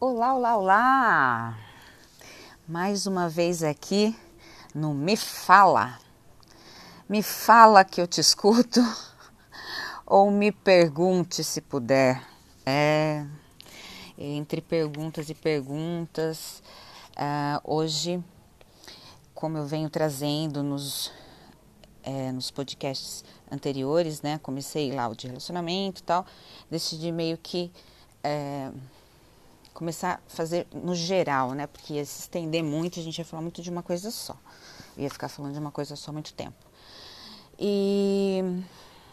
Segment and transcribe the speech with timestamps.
[0.00, 1.58] Olá, olá, olá!
[2.68, 4.16] Mais uma vez aqui
[4.72, 5.98] no Me Fala.
[7.08, 8.80] Me fala que eu te escuto
[10.06, 12.24] ou me pergunte se puder.
[12.64, 13.26] É,
[14.16, 16.62] entre perguntas e perguntas,
[17.16, 18.22] uh, hoje,
[19.34, 21.10] como eu venho trazendo nos,
[22.04, 24.38] é, nos podcasts anteriores, né?
[24.44, 26.24] Comecei lá o de relacionamento e tal,
[26.70, 27.72] decidi meio que.
[28.22, 28.70] É,
[29.78, 31.68] começar a fazer no geral, né?
[31.68, 34.36] Porque ia se estender muito, a gente ia falar muito de uma coisa só.
[34.96, 36.56] ia ficar falando de uma coisa só muito tempo.
[37.56, 38.42] E,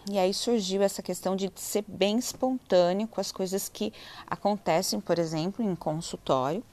[0.10, 3.94] e aí surgiu essa questão de ser bem espontâneo com as coisas que
[4.26, 6.64] acontecem, por exemplo, em consultório.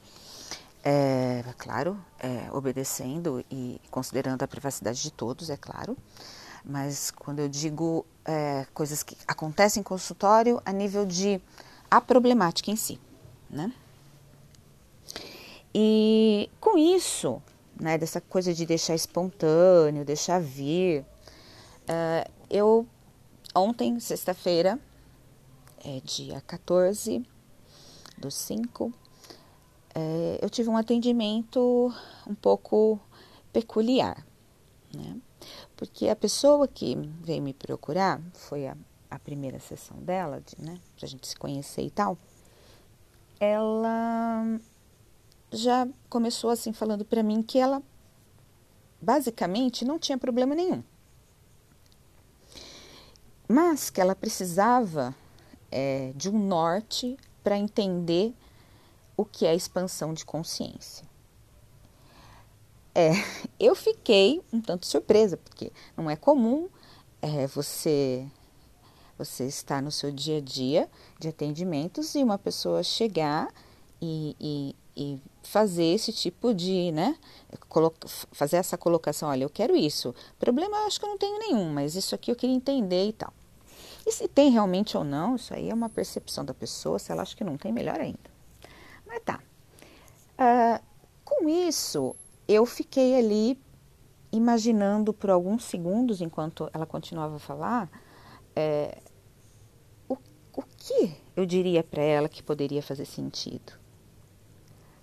[0.83, 5.95] É, claro, é, obedecendo e considerando a privacidade de todos, é claro.
[6.65, 11.39] Mas quando eu digo é, coisas que acontecem em consultório a nível de
[11.91, 12.99] a problemática em si,
[13.47, 13.71] né?
[15.73, 17.41] E com isso,
[17.79, 21.01] né, dessa coisa de deixar espontâneo, deixar vir,
[21.83, 22.85] uh, eu
[23.55, 24.79] ontem, sexta-feira,
[25.83, 27.25] é dia 14
[28.17, 28.93] do 5,
[29.93, 31.93] é, eu tive um atendimento
[32.25, 32.99] um pouco
[33.51, 34.25] peculiar,
[34.93, 35.17] né?
[35.75, 38.77] Porque a pessoa que veio me procurar, foi a,
[39.11, 42.17] a primeira sessão dela, de, né, pra gente se conhecer e tal,
[43.39, 44.59] ela
[45.53, 47.81] já começou assim falando para mim que ela
[49.01, 50.83] basicamente não tinha problema nenhum.
[53.47, 55.15] Mas que ela precisava
[55.71, 58.33] é, de um norte para entender
[59.15, 61.05] o que é expansão de consciência.
[62.95, 63.11] É,
[63.59, 66.69] eu fiquei um tanto surpresa, porque não é comum
[67.21, 68.27] é, você
[69.15, 73.53] você estar no seu dia a dia de atendimentos e uma pessoa chegar
[74.01, 77.17] e, e, e fazer esse tipo de, né,
[78.31, 80.13] fazer essa colocação, olha, eu quero isso.
[80.39, 83.13] Problema eu acho que eu não tenho nenhum, mas isso aqui eu queria entender e
[83.13, 83.33] tal.
[84.05, 87.21] E se tem realmente ou não, isso aí é uma percepção da pessoa, se ela
[87.21, 88.31] acha que não tem, melhor ainda.
[89.05, 89.39] Mas tá.
[90.33, 90.83] Uh,
[91.23, 92.15] com isso,
[92.47, 93.59] eu fiquei ali
[94.31, 97.89] imaginando por alguns segundos, enquanto ela continuava a falar,
[98.55, 98.97] é,
[100.09, 100.17] o,
[100.53, 103.82] o que eu diria para ela que poderia fazer sentido.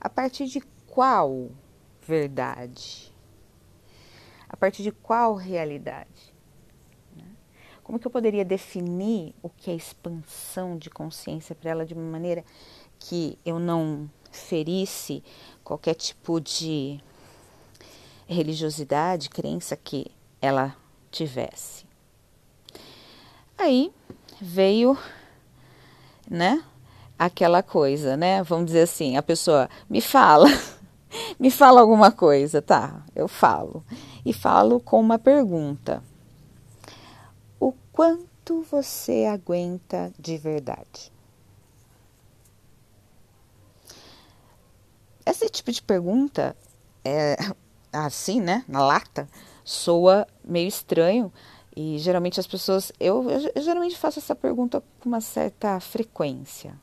[0.00, 1.50] A partir de qual
[2.00, 3.12] verdade?
[4.48, 6.34] A partir de qual realidade?
[7.14, 7.26] Né?
[7.84, 12.02] Como que eu poderia definir o que é expansão de consciência para ela de uma
[12.10, 12.44] maneira
[12.98, 15.22] que eu não ferisse
[15.62, 16.98] qualquer tipo de
[18.26, 20.74] religiosidade, crença que ela
[21.10, 21.84] tivesse?
[23.58, 23.92] Aí
[24.40, 24.96] veio,
[26.28, 26.64] né,
[27.20, 28.42] aquela coisa, né?
[28.42, 30.48] Vamos dizer assim, a pessoa me fala,
[31.38, 33.04] me fala alguma coisa, tá?
[33.14, 33.84] Eu falo.
[34.24, 36.02] E falo com uma pergunta:
[37.60, 41.12] O quanto você aguenta de verdade?
[45.26, 46.56] Esse tipo de pergunta
[47.04, 47.36] é
[47.92, 48.64] assim, né?
[48.66, 49.28] Na lata,
[49.62, 51.30] soa meio estranho.
[51.76, 52.90] E geralmente as pessoas.
[52.98, 56.74] Eu, eu geralmente faço essa pergunta com uma certa frequência.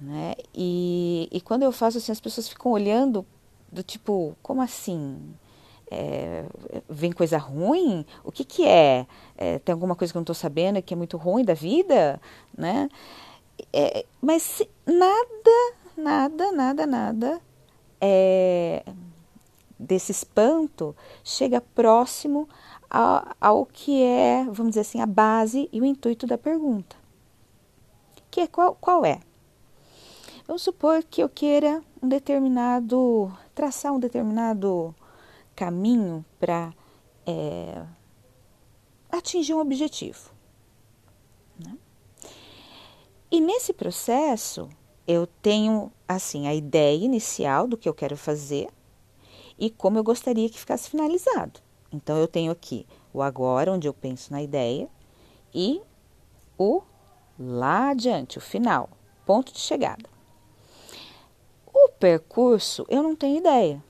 [0.00, 0.34] Né?
[0.54, 3.26] E, e quando eu faço assim, as pessoas ficam olhando
[3.70, 5.34] do tipo, como assim?
[5.90, 6.44] É,
[6.88, 8.06] vem coisa ruim?
[8.24, 9.06] O que, que é?
[9.36, 9.58] é?
[9.58, 12.20] Tem alguma coisa que eu não estou sabendo que é muito ruim da vida?
[12.56, 12.88] Né?
[13.72, 17.40] É, mas nada, nada, nada, nada
[18.00, 18.82] é,
[19.78, 22.48] desse espanto chega próximo
[22.88, 26.96] ao, ao que é, vamos dizer assim, a base e o intuito da pergunta.
[28.30, 29.20] Que é qual, qual é?
[30.50, 34.92] Vamos supor que eu queira um determinado, traçar um determinado
[35.54, 36.74] caminho para
[37.24, 37.84] é,
[39.12, 40.32] atingir um objetivo.
[41.56, 41.78] Né?
[43.30, 44.68] E nesse processo,
[45.06, 48.70] eu tenho assim a ideia inicial do que eu quero fazer
[49.56, 51.60] e como eu gostaria que ficasse finalizado.
[51.92, 54.88] Então eu tenho aqui o agora, onde eu penso na ideia,
[55.54, 55.80] e
[56.58, 56.82] o
[57.38, 58.90] lá adiante, o final,
[59.24, 60.18] ponto de chegada.
[62.00, 63.84] Percurso eu não tenho ideia.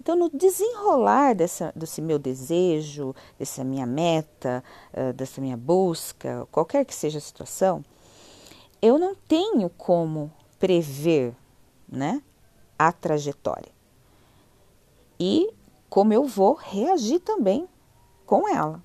[0.00, 6.84] Então, no desenrolar dessa, desse meu desejo, dessa minha meta, uh, dessa minha busca, qualquer
[6.84, 7.84] que seja a situação,
[8.80, 11.34] eu não tenho como prever
[11.88, 12.22] né,
[12.78, 13.72] a trajetória.
[15.18, 15.52] E
[15.90, 17.68] como eu vou reagir também
[18.24, 18.82] com ela,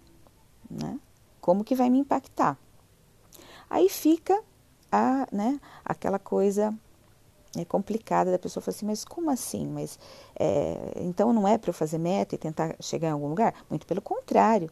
[0.69, 0.99] né?
[1.39, 2.57] Como que vai me impactar.
[3.69, 4.43] Aí fica
[4.91, 6.77] a, né, aquela coisa
[7.61, 9.67] é complicada da pessoa falar assim, mas como assim?
[9.67, 9.99] Mas
[10.39, 13.53] é, então não é para eu fazer meta e tentar chegar em algum lugar?
[13.69, 14.69] Muito pelo contrário.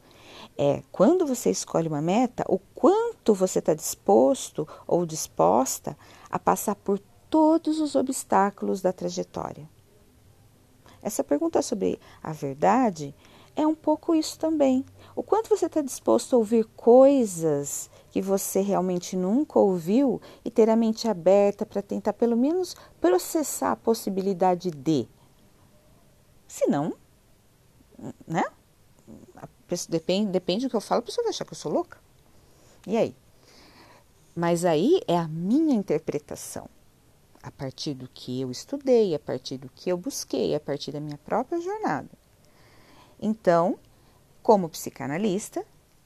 [0.58, 5.98] É quando você escolhe uma meta, o quanto você está disposto ou disposta
[6.30, 7.00] a passar por
[7.30, 9.70] todos os obstáculos da trajetória.
[11.02, 13.14] Essa pergunta sobre a verdade
[13.56, 14.84] é um pouco isso também.
[15.16, 20.70] O quanto você está disposto a ouvir coisas que você realmente nunca ouviu e ter
[20.70, 25.06] a mente aberta para tentar pelo menos processar a possibilidade de.
[26.48, 26.96] Se não,
[28.26, 28.46] né?
[29.90, 32.00] Depende, depende do que eu falo, a pessoa vai achar que eu sou louca.
[32.88, 33.14] E aí?
[34.34, 36.70] Mas aí é a minha interpretação.
[37.44, 41.02] A partir do que eu estudei, a partir do que eu busquei, a partir da
[41.02, 42.10] minha própria jornada.
[43.20, 43.78] Então,
[44.42, 45.66] como psicanalista,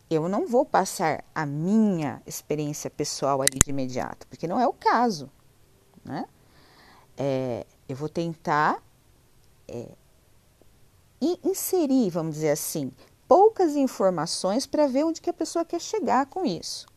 [0.09, 4.73] eu não vou passar a minha experiência pessoal ali de imediato, porque não é o
[4.73, 5.29] caso,
[6.03, 6.25] né?
[7.17, 8.81] É, eu vou tentar
[9.67, 9.89] é,
[11.43, 12.91] inserir, vamos dizer assim,
[13.27, 16.87] poucas informações para ver onde que a pessoa quer chegar com isso.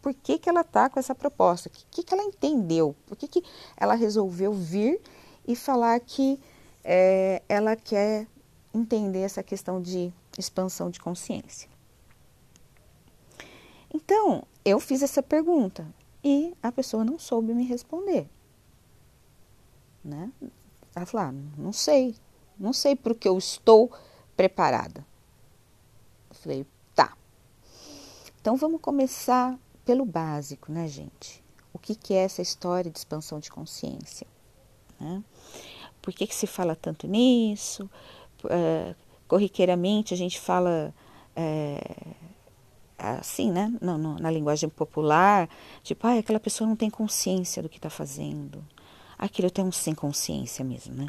[0.00, 1.68] Por que, que ela está com essa proposta?
[1.68, 2.94] O que, que ela entendeu?
[3.06, 3.44] Por que, que
[3.76, 5.00] ela resolveu vir
[5.46, 6.40] e falar que
[6.84, 8.26] é, ela quer
[8.74, 11.68] entender essa questão de expansão de consciência.
[13.92, 15.86] Então, eu fiz essa pergunta
[16.24, 18.28] e a pessoa não soube me responder.
[20.04, 20.30] Né?
[20.94, 22.14] Ela falou: ah, não sei,
[22.58, 23.90] não sei para o que eu estou
[24.36, 25.06] preparada.
[26.30, 27.16] Eu falei: tá.
[28.40, 31.42] Então vamos começar pelo básico, né, gente?
[31.72, 34.26] O que, que é essa história de expansão de consciência?
[34.98, 35.22] Né?
[36.00, 37.88] Por que, que se fala tanto nisso?
[38.48, 38.94] é,
[39.28, 40.94] corriqueiramente a gente fala
[41.34, 41.78] é,
[43.10, 43.72] assim, né?
[43.80, 45.48] No, no, na linguagem popular,
[45.82, 48.64] tipo, ah, aquela pessoa não tem consciência do que está fazendo.
[49.18, 51.08] Aquilo tem um sem consciência mesmo, né?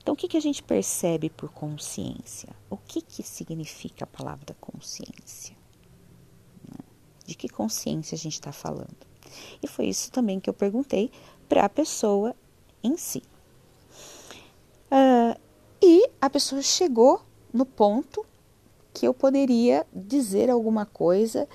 [0.00, 2.48] Então, o que, que a gente percebe por consciência?
[2.70, 5.56] O que, que significa a palavra consciência?
[6.68, 6.84] Né?
[7.26, 8.96] De que consciência a gente está falando?
[9.62, 11.10] E foi isso também que eu perguntei
[11.48, 12.34] para a pessoa
[12.82, 13.22] em si.
[14.90, 15.38] Uh,
[15.82, 17.22] e a pessoa chegou
[17.52, 18.24] no ponto
[18.94, 21.48] que eu poderia dizer alguma coisa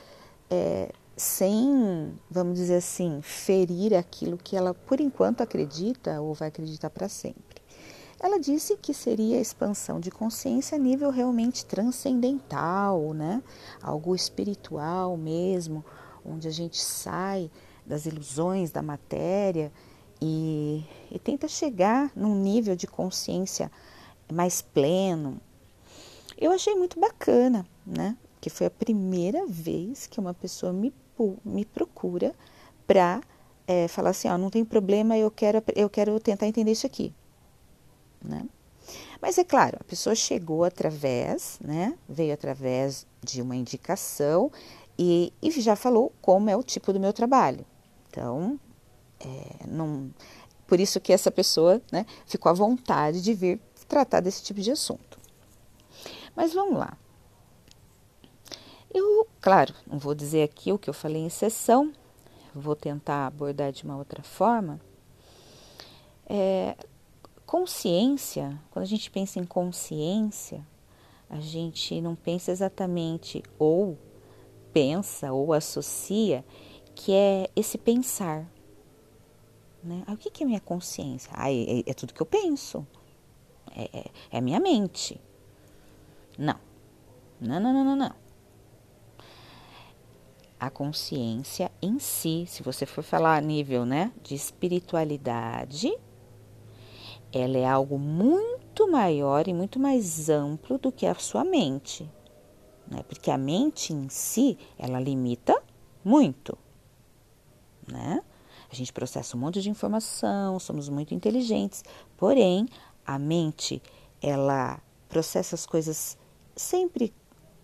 [0.50, 6.90] é, sem, vamos dizer assim, ferir aquilo que ela por enquanto acredita ou vai acreditar
[6.90, 7.60] para sempre.
[8.20, 13.42] Ela disse que seria a expansão de consciência a nível realmente transcendental, né?
[13.82, 15.86] Algo espiritual mesmo,
[16.26, 17.50] onde a gente sai
[17.86, 19.72] das ilusões da matéria
[20.22, 23.72] e, e tenta chegar num nível de consciência
[24.32, 25.40] mais pleno.
[26.40, 28.16] Eu achei muito bacana, né?
[28.40, 30.94] Que foi a primeira vez que uma pessoa me,
[31.44, 32.34] me procura
[32.88, 33.22] para
[33.68, 37.14] é, falar assim, ó, não tem problema, eu quero, eu quero tentar entender isso aqui,
[38.24, 38.48] né?
[39.22, 41.98] Mas é claro, a pessoa chegou através, né?
[42.08, 44.50] Veio através de uma indicação
[44.98, 47.66] e, e já falou como é o tipo do meu trabalho.
[48.10, 48.58] Então,
[49.20, 50.10] é, não,
[50.66, 53.60] por isso que essa pessoa, né, ficou à vontade de vir
[53.90, 55.09] tratar desse tipo de assunto.
[56.40, 56.98] Mas vamos lá.
[58.90, 61.92] Eu, claro, não vou dizer aqui o que eu falei em sessão,
[62.56, 64.80] vou tentar abordar de uma outra forma.
[66.26, 66.78] É,
[67.46, 70.66] consciência, quando a gente pensa em consciência,
[71.30, 73.98] a gente não pensa exatamente ou
[74.72, 76.46] pensa ou associa
[76.96, 78.50] que é esse pensar.
[79.84, 80.06] Né?
[80.08, 81.30] Ah, o que é minha consciência?
[81.36, 82.88] Ah, é, é tudo que eu penso
[83.76, 85.20] é, é, é a minha mente.
[86.40, 86.56] Não.
[87.38, 88.16] Não, não, não, não, não.
[90.58, 95.94] A consciência em si, se você for falar a nível né, de espiritualidade,
[97.32, 102.10] ela é algo muito maior e muito mais amplo do que a sua mente.
[102.88, 103.04] Né?
[103.04, 105.62] Porque a mente em si, ela limita
[106.06, 106.58] muito.
[107.86, 108.24] Né?
[108.72, 111.84] A gente processa um monte de informação, somos muito inteligentes,
[112.16, 112.66] porém
[113.06, 113.82] a mente
[114.22, 116.18] ela processa as coisas
[116.60, 117.14] sempre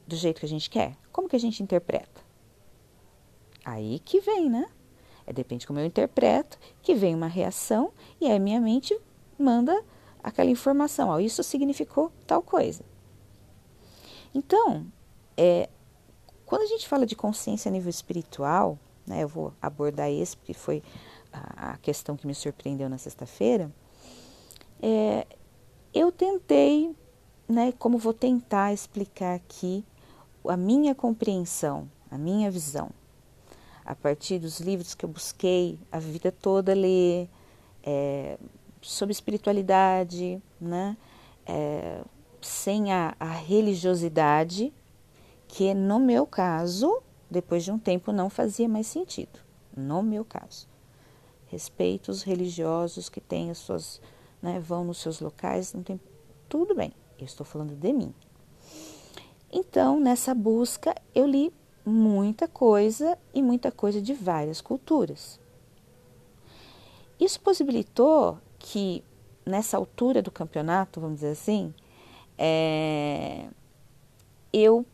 [0.08, 0.96] do jeito que a gente quer?
[1.12, 2.22] Como que a gente interpreta?
[3.64, 4.70] Aí que vem, né?
[5.26, 8.98] É depende como eu interpreto, que vem uma reação e aí minha mente
[9.38, 9.84] manda
[10.24, 11.10] aquela informação.
[11.10, 12.84] Ó, isso significou tal coisa.
[14.34, 14.86] Então,
[15.36, 15.70] é,
[16.46, 20.54] quando a gente fala de consciência a nível espiritual, né, eu vou abordar esse porque
[20.54, 20.84] foi
[21.34, 23.72] a, a questão que me surpreendeu na sexta-feira
[24.82, 25.26] é,
[25.94, 26.96] eu tentei,
[27.48, 29.84] né, como vou tentar explicar aqui
[30.48, 32.90] a minha compreensão, a minha visão,
[33.84, 37.30] a partir dos livros que eu busquei a vida toda ler,
[37.84, 38.38] é,
[38.82, 40.98] sobre espiritualidade, né?
[41.46, 42.02] É,
[42.42, 44.72] sem a, a religiosidade,
[45.48, 49.40] que no meu caso, depois de um tempo, não fazia mais sentido.
[49.76, 50.68] No meu caso.
[51.48, 54.02] Respeito os religiosos que têm as suas,
[54.42, 56.00] né, vão nos seus locais, não tem,
[56.48, 56.92] tudo bem.
[57.18, 58.14] Eu estou falando de mim.
[59.52, 61.54] Então, nessa busca, eu li
[61.86, 65.40] muita coisa e muita coisa de várias culturas.
[67.20, 69.04] Isso possibilitou que,
[69.46, 71.74] nessa altura do campeonato, vamos dizer assim,
[72.38, 73.48] é,
[74.52, 74.86] eu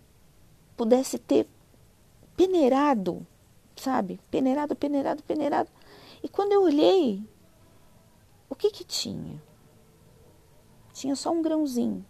[0.77, 1.47] pudesse ter
[2.37, 3.25] peneirado,
[3.75, 4.19] sabe?
[4.29, 5.69] Peneirado, peneirado, peneirado.
[6.21, 7.23] E quando eu olhei,
[8.49, 9.41] o que que tinha?
[10.93, 12.05] Tinha só um grãozinho.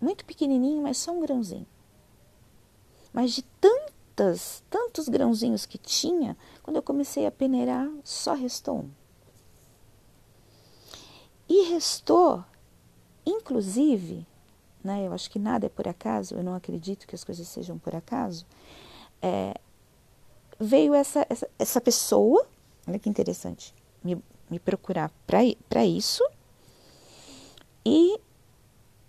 [0.00, 1.66] Muito pequenininho, mas só um grãozinho.
[3.12, 8.90] Mas de tantas, tantos grãozinhos que tinha, quando eu comecei a peneirar, só restou um.
[11.48, 12.44] E restou,
[13.26, 14.26] inclusive,
[14.82, 17.76] né, eu acho que nada é por acaso, eu não acredito que as coisas sejam
[17.76, 18.46] por acaso,
[19.20, 19.54] é,
[20.58, 22.46] veio essa, essa, essa pessoa,
[22.86, 26.22] olha que interessante, me, me procurar para isso,
[27.84, 28.20] e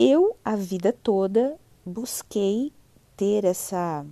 [0.01, 2.73] eu, a vida toda, busquei
[3.15, 4.03] ter essa.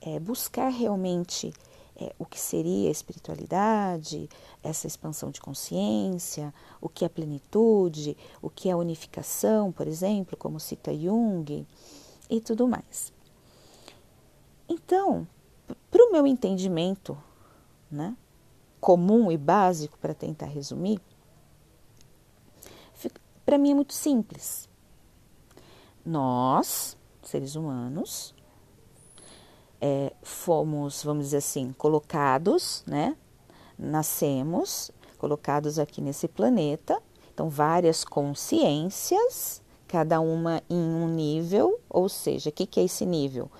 [0.00, 1.52] É, buscar realmente
[1.96, 4.28] é, o que seria a espiritualidade,
[4.62, 10.58] essa expansão de consciência, o que é plenitude, o que é unificação, por exemplo, como
[10.58, 11.66] cita Jung,
[12.28, 13.12] e tudo mais.
[14.68, 15.26] Então,
[15.90, 17.16] para o meu entendimento
[17.90, 18.16] né,
[18.80, 21.00] comum e básico, para tentar resumir,
[23.44, 24.68] para mim é muito simples.
[26.04, 28.34] Nós, seres humanos,
[29.80, 33.16] é, fomos, vamos dizer assim, colocados, né?
[33.78, 37.00] Nascemos, colocados aqui nesse planeta.
[37.32, 43.04] Então, várias consciências, cada uma em um nível, ou seja, o que, que é esse
[43.04, 43.50] nível?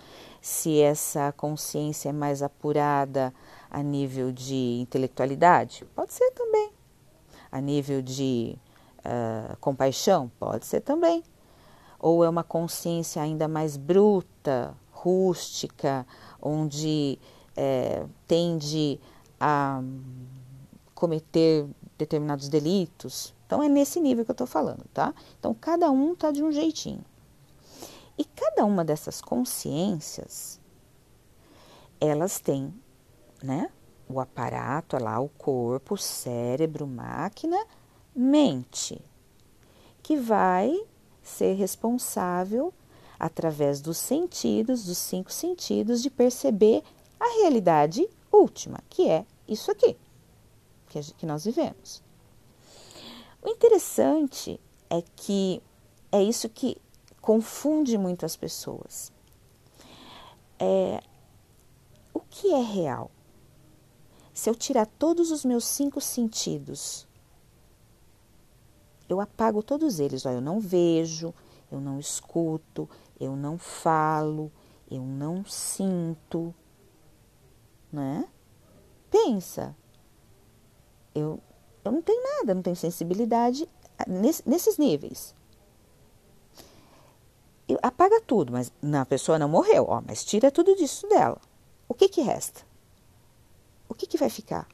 [0.41, 3.35] Se essa consciência é mais apurada
[3.71, 6.71] a nível de intelectualidade, pode ser também.
[7.51, 8.57] A nível de
[9.05, 10.31] uh, compaixão?
[10.39, 11.23] Pode ser também.
[11.99, 16.07] Ou é uma consciência ainda mais bruta, rústica,
[16.41, 17.19] onde
[17.57, 19.01] é, tende
[19.41, 19.83] a
[20.95, 23.35] cometer determinados delitos.
[23.47, 25.15] Então é nesse nível que eu estou falando, tá?
[25.39, 27.05] Então cada um está de um jeitinho.
[28.17, 30.61] E cada uma dessas consciências,
[32.01, 32.73] elas têm,
[33.43, 33.71] né?
[34.09, 37.59] O aparato, lá, o corpo, o cérebro, máquina
[38.15, 39.01] mente,
[40.03, 40.75] que vai
[41.23, 42.73] ser responsável,
[43.19, 46.83] através dos sentidos, dos cinco sentidos, de perceber
[47.19, 49.97] a realidade última, que é isso aqui,
[51.17, 52.03] que nós vivemos.
[53.43, 55.63] O interessante é que
[56.13, 56.77] é isso que
[57.21, 59.13] confunde muito as pessoas.
[60.59, 61.03] É,
[62.13, 63.11] o que é real?
[64.33, 67.07] Se eu tirar todos os meus cinco sentidos
[69.09, 70.25] eu apago todos eles.
[70.27, 71.35] Ó, eu não vejo,
[71.71, 74.51] eu não escuto, eu não falo,
[74.91, 76.55] eu não sinto,
[77.93, 78.29] né?
[79.11, 79.77] Pensa,
[81.15, 81.41] eu,
[81.85, 83.69] eu não tenho nada, não tenho sensibilidade
[84.07, 85.35] nesse, nesses níveis.
[87.67, 88.71] Eu, apaga tudo, mas
[89.01, 91.41] a pessoa não morreu, ó, mas tira tudo disso dela.
[91.89, 92.63] O que que resta?
[93.89, 94.69] O que que vai ficar?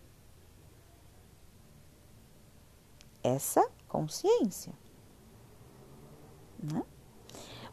[3.22, 4.72] Essa consciência.
[6.62, 6.82] Né?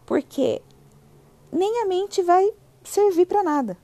[0.06, 0.62] Porque
[1.52, 2.52] nem a mente vai
[2.84, 3.78] servir para nada.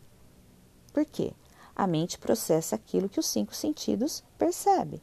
[0.91, 1.33] Por quê?
[1.75, 5.01] A mente processa aquilo que os cinco sentidos percebem.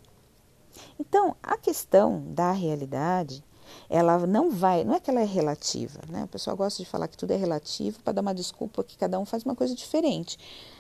[0.99, 3.45] Então, a questão da realidade,
[3.89, 6.25] ela não vai, não é que ela é relativa, né?
[6.25, 9.19] O pessoal gosta de falar que tudo é relativo para dar uma desculpa que cada
[9.19, 10.39] um faz uma coisa diferente,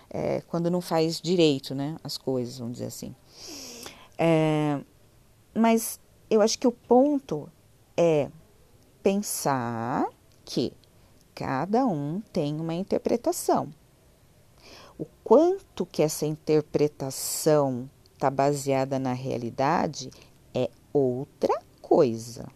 [0.08, 1.96] é, quando não faz direito, né?
[2.02, 3.14] As coisas, vamos dizer assim.
[4.16, 4.80] É,
[5.54, 5.98] mas
[6.30, 7.50] eu acho que o ponto
[7.96, 8.30] é
[9.02, 10.08] pensar
[10.44, 10.72] que
[11.34, 13.68] cada um tem uma interpretação.
[14.96, 20.10] O quanto que essa interpretação está baseada na realidade
[20.54, 22.46] é outra coisa.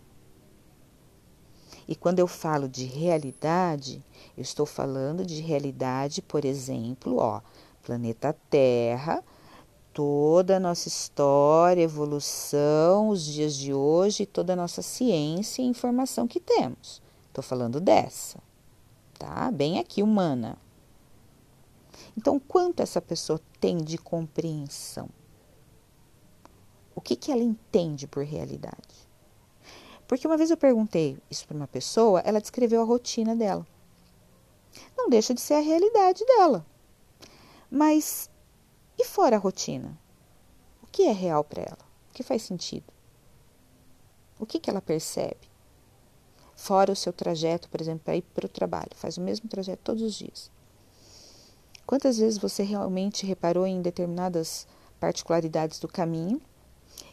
[1.88, 4.02] E quando eu falo de realidade,
[4.37, 7.40] eu estou falando de realidade, por exemplo, ó,
[7.83, 9.23] planeta Terra
[9.95, 16.27] toda a nossa história, evolução, os dias de hoje, toda a nossa ciência e informação
[16.27, 17.01] que temos.
[17.29, 18.39] Estou falando dessa,
[19.17, 19.51] tá?
[19.53, 20.59] Bem aqui, humana.
[22.19, 25.09] Então, quanto essa pessoa tem de compreensão?
[26.95, 29.09] O que, que ela entende por realidade?
[30.09, 33.67] Porque uma vez eu perguntei isso para uma pessoa, ela descreveu a rotina dela.
[34.97, 36.67] Não deixa de ser a realidade dela.
[37.71, 38.29] Mas
[39.05, 39.97] fora a rotina?
[40.83, 41.79] O que é real para ela?
[42.11, 42.93] O que faz sentido?
[44.39, 45.49] O que, que ela percebe?
[46.57, 49.83] Fora o seu trajeto, por exemplo, para ir para o trabalho, faz o mesmo trajeto
[49.83, 50.51] todos os dias.
[51.87, 54.67] Quantas vezes você realmente reparou em determinadas
[54.99, 56.41] particularidades do caminho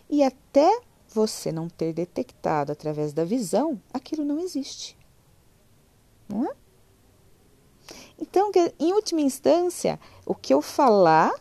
[0.10, 4.98] e até você não ter detectado através da visão, aquilo não existe.
[6.30, 6.56] Não é?
[8.18, 11.34] Então, em última instância, o que eu falar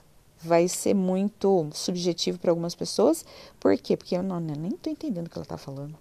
[0.42, 3.24] vai ser muito subjetivo para algumas pessoas.
[3.58, 3.96] Por quê?
[3.96, 5.98] Porque eu não, nem estou entendendo o que ela está falando.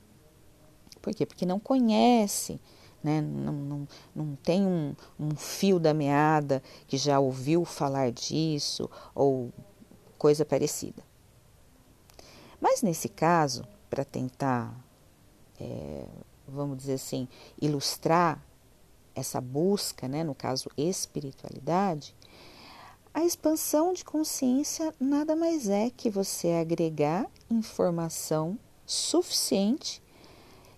[1.02, 1.26] Por quê?
[1.26, 2.60] Porque não conhece,
[3.04, 3.22] né?
[3.22, 9.52] não, não, não tem um, um fio da meada que já ouviu falar disso ou
[10.18, 11.04] coisa parecida.
[12.60, 14.74] Mas nesse caso, para tentar,
[15.60, 16.06] é,
[16.48, 17.28] vamos dizer assim,
[17.62, 18.44] ilustrar
[19.16, 22.16] essa busca, né, no caso espiritualidade,
[23.14, 30.02] a expansão de consciência nada mais é que você agregar informação suficiente.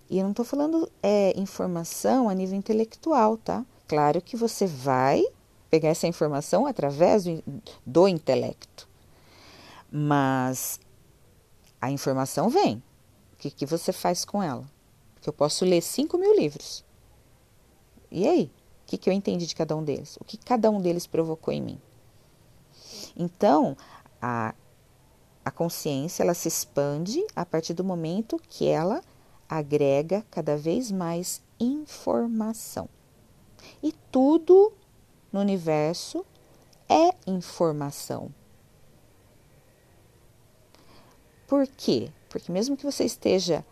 [0.08, 3.64] E eu não estou falando é, informação a nível intelectual, tá?
[3.86, 5.22] Claro que você vai
[5.70, 7.42] pegar essa informação através do,
[7.84, 8.88] do intelecto.
[9.90, 10.80] Mas
[11.80, 12.82] a informação vem.
[13.34, 14.64] O que, que você faz com ela?
[15.14, 16.84] Porque eu posso ler 5 mil livros.
[18.10, 18.50] E aí?
[18.84, 20.16] O que, que eu entendi de cada um deles?
[20.20, 21.80] O que cada um deles provocou em mim?
[23.16, 23.76] Então,
[24.20, 24.54] a,
[25.44, 29.02] a consciência ela se expande a partir do momento que ela
[29.48, 32.88] agrega cada vez mais informação.
[33.82, 34.72] E tudo
[35.32, 36.24] no universo
[36.88, 38.32] é informação.
[41.46, 42.10] Por quê?
[42.28, 43.64] Porque mesmo que você esteja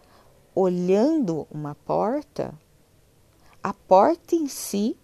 [0.54, 2.52] olhando uma porta,
[3.62, 4.96] a porta em si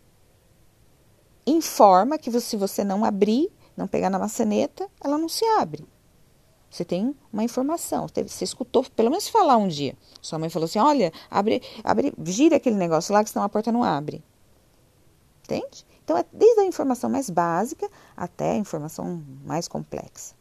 [1.47, 5.87] informa que se você não abrir, não pegar na maçaneta, ela não se abre.
[6.71, 9.97] Você tem uma informação, você escutou pelo menos falar um dia.
[10.21, 13.73] Sua mãe falou assim: olha, abre, abre, gira aquele negócio lá, que senão a porta
[13.73, 14.23] não abre.
[15.45, 15.87] Entende?
[16.05, 20.35] Então, é desde a informação mais básica até a informação mais complexa.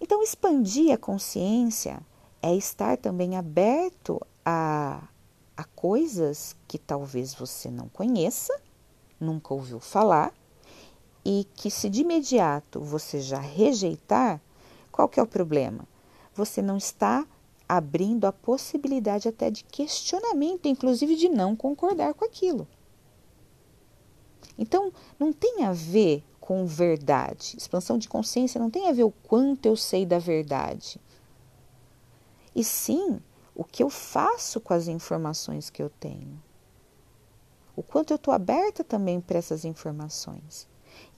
[0.00, 2.00] Então, expandir a consciência
[2.42, 5.02] é estar também aberto a,
[5.56, 8.58] a coisas que talvez você não conheça,
[9.20, 10.32] nunca ouviu falar,
[11.30, 14.40] e que se de imediato você já rejeitar,
[14.90, 15.86] qual que é o problema?
[16.34, 17.26] Você não está
[17.68, 22.66] abrindo a possibilidade até de questionamento, inclusive de não concordar com aquilo.
[24.56, 27.56] Então, não tem a ver com verdade.
[27.58, 30.98] Expansão de consciência não tem a ver o quanto eu sei da verdade.
[32.56, 33.20] E sim
[33.54, 36.42] o que eu faço com as informações que eu tenho.
[37.76, 40.66] O quanto eu estou aberta também para essas informações.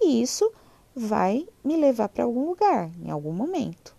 [0.01, 0.51] E isso
[0.95, 3.95] vai me levar para algum lugar, em algum momento.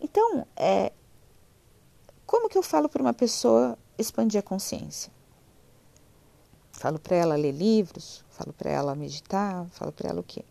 [0.00, 0.92] Então, é,
[2.26, 5.12] como que eu falo para uma pessoa expandir a consciência?
[6.72, 10.44] Falo para ela ler livros, falo para ela meditar, falo para ela o quê?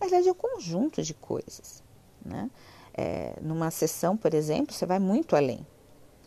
[0.00, 1.82] Na verdade, é um conjunto de coisas.
[2.24, 2.50] Né?
[2.94, 5.64] É, numa sessão, por exemplo, você vai muito além.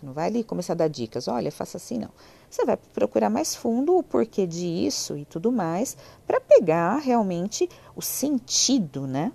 [0.02, 2.10] Não vai ali começar a dar dicas, olha, faça assim, não.
[2.50, 8.02] Você vai procurar mais fundo o porquê disso e tudo mais, para pegar realmente o
[8.02, 9.32] sentido, né?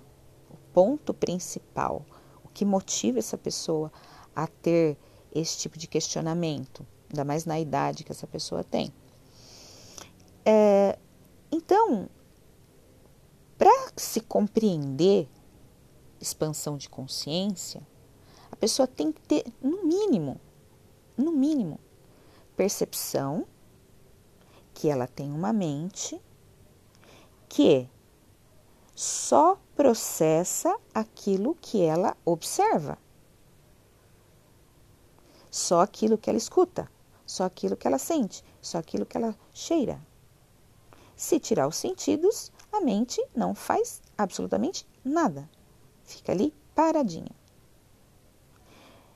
[0.51, 2.05] O ponto principal,
[2.43, 3.91] o que motiva essa pessoa
[4.35, 4.97] a ter
[5.33, 8.91] esse tipo de questionamento, ainda mais na idade que essa pessoa tem.
[10.45, 10.97] É,
[11.51, 12.09] então,
[13.57, 15.27] para se compreender
[16.19, 17.81] expansão de consciência,
[18.51, 20.39] a pessoa tem que ter, no mínimo,
[21.17, 21.79] no mínimo,
[22.55, 23.45] percepção
[24.73, 26.21] que ela tem uma mente
[27.49, 27.89] que
[28.93, 32.97] só processa aquilo que ela observa,
[35.49, 36.89] só aquilo que ela escuta,
[37.25, 39.99] só aquilo que ela sente, só aquilo que ela cheira.
[41.15, 45.49] Se tirar os sentidos, a mente não faz absolutamente nada,
[46.03, 47.35] fica ali paradinha.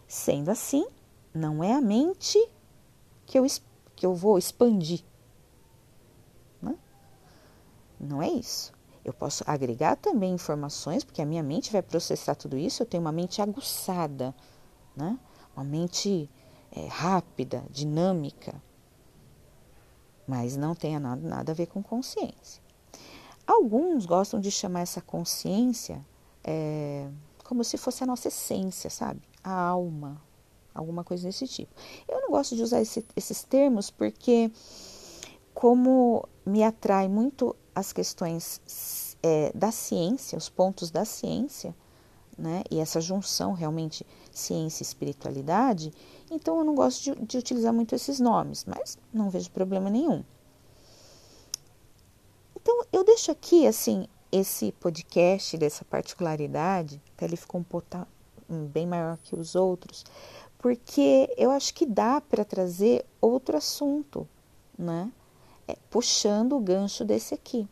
[0.08, 0.86] Sendo assim,
[1.34, 2.38] não é a mente
[3.26, 3.46] que eu,
[3.96, 5.04] que eu vou expandir.
[6.62, 6.80] Não, né?
[8.00, 8.74] não é isso.
[9.04, 12.84] Eu posso agregar também informações, porque a minha mente vai processar tudo isso.
[12.84, 14.36] Eu tenho uma mente aguçada,
[14.96, 15.18] né?
[15.56, 16.30] uma mente
[16.72, 18.62] é, rápida, dinâmica,
[20.28, 22.62] mas não tem nada, nada a ver com consciência.
[23.46, 26.06] Alguns gostam de chamar essa consciência,
[26.44, 27.10] é,
[27.44, 29.22] como se fosse a nossa essência, sabe?
[29.44, 30.22] A alma,
[30.74, 31.74] alguma coisa desse tipo.
[32.08, 34.52] Eu não gosto de usar esse, esses termos porque,
[35.54, 41.76] como me atrai muito as questões é, da ciência, os pontos da ciência,
[42.38, 42.64] né?
[42.72, 45.94] E essa junção realmente ciência e espiritualidade,
[46.30, 50.24] então eu não gosto de, de utilizar muito esses nomes, mas não vejo problema nenhum.
[52.56, 57.88] Então eu deixo aqui assim esse podcast dessa particularidade, até ele ficou um pouco
[58.72, 60.06] bem maior que os outros,
[60.62, 64.30] porque eu acho que dá para trazer outro assunto,
[64.78, 65.12] né?
[65.68, 67.68] É, puxando o gancho desse aqui.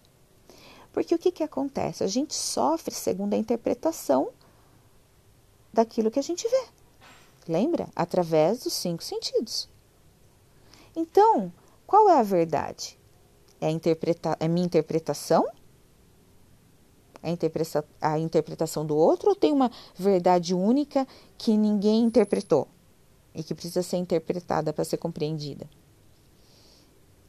[0.92, 2.04] Porque o que, que acontece?
[2.04, 4.30] A gente sofre segundo a interpretação
[5.72, 6.66] daquilo que a gente vê.
[7.48, 7.88] Lembra?
[7.96, 9.70] Através dos cinco sentidos.
[10.96, 11.54] Então,
[11.86, 12.98] qual é a verdade?
[13.62, 15.48] É a, interpreta é minha interpretação?
[17.22, 22.68] É a, interpreta a interpretação do outro ou tem uma verdade única que ninguém interpretou
[23.34, 25.70] e que precisa ser interpretada para ser compreendida?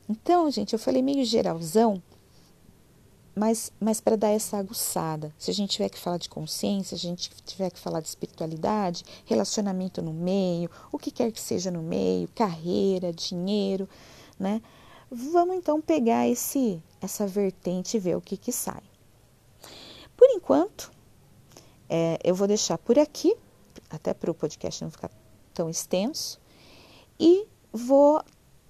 [0.08, 2.02] Então, gente, eu falei meio geralzão,
[3.34, 5.32] mas, mas para dar essa aguçada.
[5.38, 8.08] Se a gente tiver que falar de consciência, se a gente tiver que falar de
[8.08, 13.88] espiritualidade, relacionamento no meio, o que quer que seja no meio, carreira, dinheiro,
[14.38, 14.60] né?
[15.10, 18.82] Vamos então pegar esse essa vertente e ver o que, que sai.
[20.16, 20.90] Por enquanto,
[21.88, 23.34] é, eu vou deixar por aqui,
[23.88, 25.10] até para o podcast não ficar
[25.52, 26.40] tão extenso,
[27.18, 28.22] e vou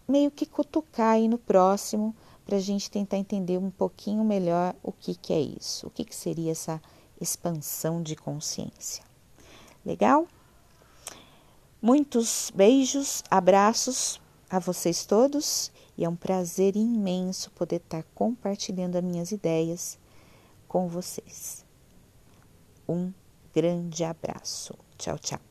[0.09, 2.15] meio que cutucar aí no próximo
[2.45, 6.05] para a gente tentar entender um pouquinho melhor o que, que é isso, o que,
[6.05, 6.83] que seria essa
[7.21, 9.05] expansão de consciência.
[9.85, 10.27] Legal?
[11.81, 19.05] Muitos beijos, abraços a vocês todos e é um prazer imenso poder estar compartilhando as
[19.05, 19.99] minhas ideias
[20.67, 21.65] com vocês.
[22.89, 23.13] Um
[23.55, 24.75] grande abraço.
[24.99, 25.50] Tchau, tchau.